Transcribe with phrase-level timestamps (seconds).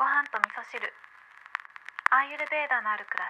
[0.00, 0.80] ご飯と味噌汁。
[2.10, 3.28] アーユルベーダのある暮ら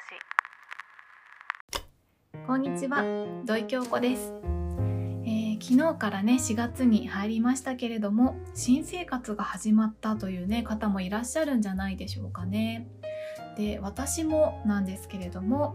[2.38, 2.46] し。
[2.46, 3.02] こんにちは、
[3.44, 4.32] 土井京子です、
[5.24, 12.86] えー昨日からね4月に入りましたけれども新生活が始まったというね方もいらっしゃるんじゃないでしょうかね。
[13.56, 15.74] で私もなんですけれども、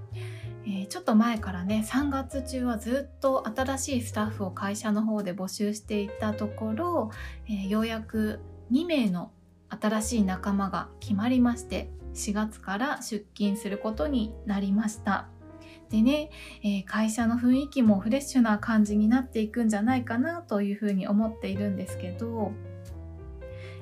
[0.66, 7.12] えーちょっと前からね3月中はずっと新しいスタッフを会社の方で募集していたところ、
[7.50, 8.39] えーようやく
[8.71, 9.32] 2名の
[9.70, 15.27] 新しい仲間が決まりまして4月から出勤することになりました
[15.89, 16.30] でね、
[16.63, 22.52] えー会社の雰囲気もフレッシュな感じになっていくんじゃないかなというふうに思っているんですけど、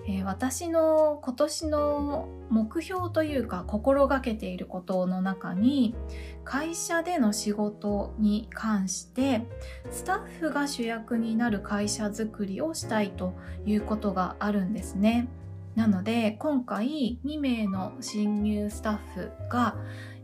[0.05, 5.95] えー私の今年の目標というか心がけていることの中に
[6.43, 9.45] 会社での仕事に関して
[9.90, 13.34] スタッフが主役になる会社づくりをしたいと
[13.65, 15.27] いうことがあるんですね。
[15.76, 19.76] なので今回2名の新入スタッフが、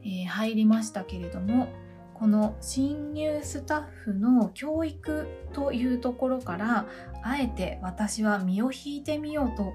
[0.03, 1.67] えー入りましたけれども
[2.14, 6.86] この新入スタッフの教育というところから
[7.23, 9.73] あえて私は身を引いてみようと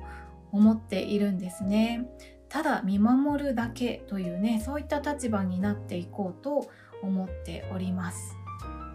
[0.53, 2.06] 思っているんですね。
[2.48, 6.70] ただ見守るだけというねそういった立場になっていこうと
[7.03, 8.36] 思っております。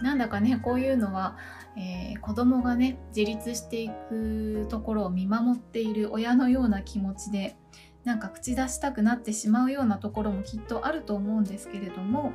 [0.02, 1.38] なんだかねこういうのは、
[1.78, 7.55] えー子供がね自立していくところを見守っている親のような気持ちで
[8.03, 12.33] なんか口出したくなってしまうようなところもきっとあると思うんですけれども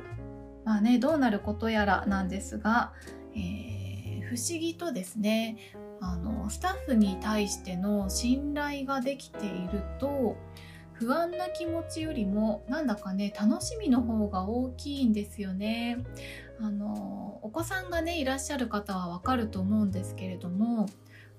[0.65, 2.93] まあねどうなることやらなんですが、
[3.35, 3.75] えー
[4.25, 5.57] 不思議とですね
[6.01, 10.35] あのスタッフに対しての信頼ができていると
[10.93, 16.03] 不安な気持ちよりもなんだかね楽しみの方が大きいんですよね。
[16.59, 20.87] あのお子さんがねいらっしゃる方はわかると思うんですけれども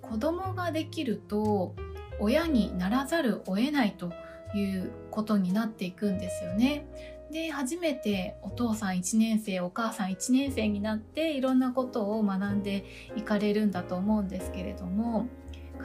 [0.03, 1.75] 子供ができると
[2.21, 4.13] 親にならざるを得ないと
[4.55, 6.87] いうことになっていくんですよね。
[7.31, 12.85] で初めてお父さん1年生お母さん1年生になっていろんなことを学んで
[13.17, 15.27] いかれるんだと思うんですけれども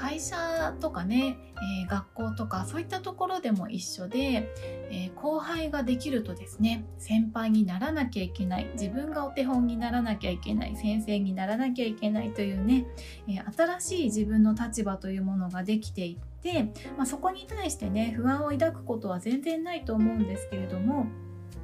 [0.02, 1.38] 会社とかね、
[1.84, 4.52] えー学校とかそういったところでも一緒で、
[4.90, 12.88] えー後輩ができるとですね先輩にならなきゃいけない自分がお手本にならなきゃいけない先生にならなきゃいけないというね、
[13.28, 16.64] えー新しい自分の立場というものができていって、
[16.98, 21.06] まあ、そこに対してね不安を抱くことは全然ないと思うんですけれども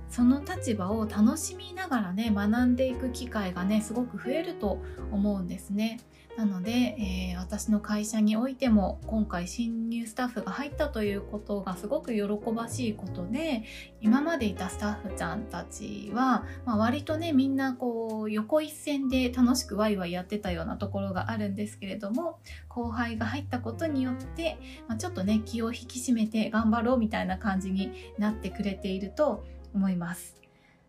[0.09, 4.81] その立場を楽しみながらね学んでいく機会がねすごく増えると
[5.11, 5.99] 思うんですね。
[6.37, 13.63] なので、えー私の会社においても今回新入スタッフが入ったということがすごく喜ばしいことで
[14.01, 24.57] 今までいたスタッフちゃんたちは、まあ、割とねみんなこう横一線で楽しくワイワイやってたようなところがあるんですけれども後輩が入ったことによって、
[24.89, 29.45] まあ、ちょっとね気を引き締めて頑張ろうみたいな感じになってくれていると
[29.77, 30.35] 思います。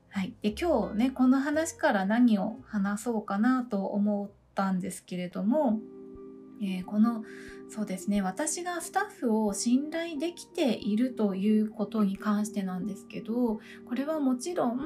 [0.08, 5.78] はい、で今日ねこの話から何を話そうかなと思ったんですけれども、
[6.60, 7.22] えーこの
[7.70, 14.80] そうですね私がスタッフを信頼できているということに関してなんですけどこれはもちろん、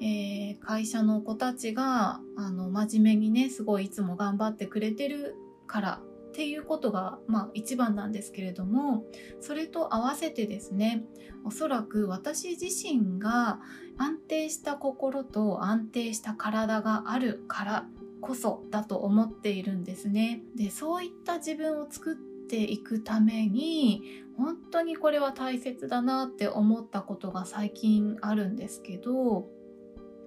[0.00, 5.36] えー会社の子たちがあの真面目にねすごいいつも頑張ってくれてる
[5.66, 6.00] から
[6.36, 9.06] っていうことが、まあ、一番なんですけれども
[9.40, 11.02] それと合わせてですね
[11.46, 13.58] おそらく私自身が
[13.96, 17.86] 安定した心と安定した体があるから
[18.20, 20.42] こそだと思っているんですね。
[20.54, 24.02] でそういった自分を作っていくために
[24.36, 29.48] 本当にこれは大切だなって思ったことが最近あるんですけど、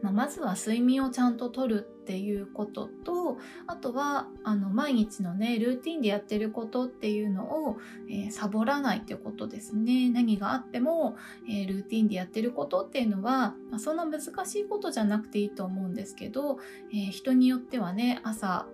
[0.01, 3.37] まあまずは睡眠をちゃんととるっていうことと
[3.67, 7.77] あとはあの毎日のねルーティンでやってることっていうのを、
[8.09, 10.09] えーサボらないっていうことですね。
[10.09, 11.17] 何があっても、
[11.47, 16.57] えールーティンでやってることっていうのは、まあそんな難しいことじゃなくていいと思うんですけど、
[16.91, 18.67] えー人によってはね朝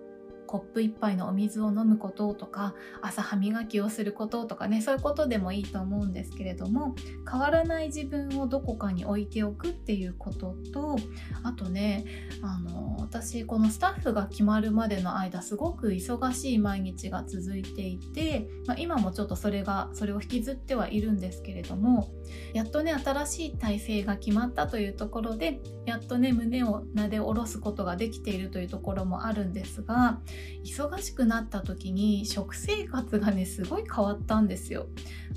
[0.46, 6.94] コップ一杯のお水を飲むこととか朝歯磨きをすることとかねそういうことでもいいと思うんですけれども
[7.30, 10.96] 変わらない自分をどこかに置いておくっていうことと
[11.42, 12.04] あとね
[12.42, 22.10] あの私このスタッフが決まるまでの間すごく忙しい毎日が続いていて、まあ、今もちょっとそれがそれを引きずってはいるんですけれども
[22.52, 30.20] やっとね新しい体制が決まったというところでやっとね胸をなで下ろすことができているというところもあるんですが
[30.64, 34.86] 忙しくなった時に食生活がねすごい変わったんですよ、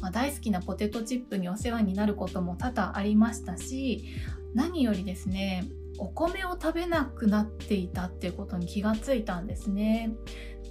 [0.02, 4.06] まあ、大好きなポテトチップにお世話になることも多々ありましたし
[4.54, 5.70] 何よりですね
[6.00, 10.14] お米を食べなくなっていたっていうことに気がついたんですね。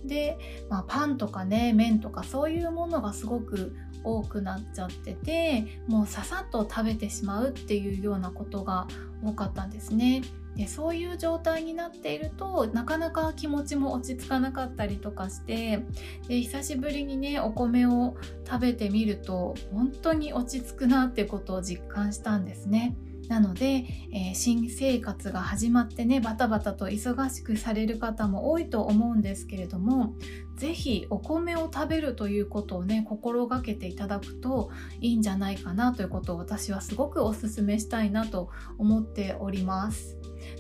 [0.05, 0.39] で、
[0.71, 8.87] まあ、パンとかね麺とかそういうものがすごく多くなっちゃっててもうささっと食べてしまうっていうようなことが
[9.23, 10.23] 多かったんですね。
[10.59, 15.85] でそういう状態になっているとなかなか気持ちも落ち着かなかったりとかして
[16.27, 22.97] で久しぶりにねお米を食べてみると本当に落ち着くなってことを実感したんですね。
[23.29, 30.15] なので、えー、新生活が始まってねバタバタと忙しくされる方も多いと思うんですけれども
[30.57, 34.71] 是非お米を食べるということをね心がけていただくと
[35.01, 40.17] いいんじゃないかなということを私はすごくお勧めしたいなと思っております。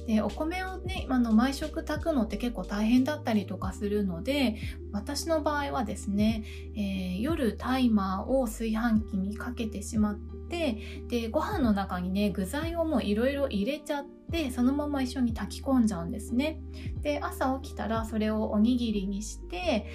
[0.06, 4.56] でお米をねあの毎食炊くのって結構大変だったりとかするので
[4.92, 6.44] 私の場合はですね、
[6.76, 10.16] えー、夜タイマーを炊飯器にかけてしまっ
[10.48, 10.78] て
[11.08, 16.60] でご飯の中にね具材をもういろいろ入れちゃってそのまま一緒に炊き込んじゃうんですね。
[17.02, 19.86] で朝起きたらそれをおにぎりにして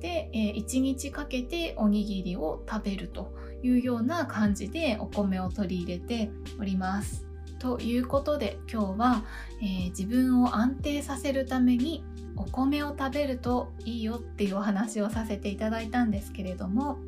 [0.00, 6.30] で、えー、1日かけておにぎりを食べるというような感じでお米を取り入れて
[6.60, 7.27] おります。
[7.58, 9.24] ということで今日は、
[9.60, 12.04] えー、自分を安定させるために
[12.38, 16.98] お米を食べるといいよっていうお話をさせていただいたんですけれども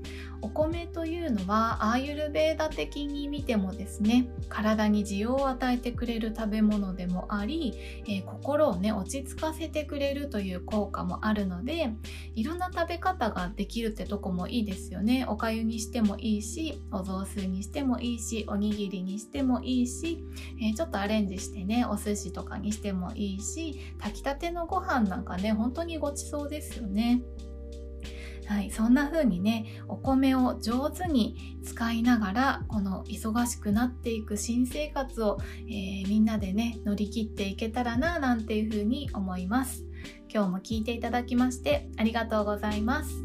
[0.42, 7.74] お米というのはアーユルベーダ的に見てもですね体に需要を与えてくれる食べ物でもあり、
[8.06, 11.90] えー、心をね落ち着かせてくれるという効果もあるので
[12.34, 15.26] いろんな食べ方ができるってとこもいいですよね。
[15.28, 20.24] おかゆにしてもいいしお雑炊にしてもいいしおにぎりにしてもいいし、
[20.60, 27.22] えー、ちょっとアレンジしてねお寿司とかにしてもいいし炊きたてのご飯なんかね本当にごちそうですよね。
[28.46, 35.38] はい、そんな風にねお米を上手に使いながらこの忙しくなっていく新生活を、
[35.68, 39.84] えー、みんなでね乗り切っていけたらななんていう風に思います
[40.28, 43.22] 今日も聞いていただきましてありがとうございます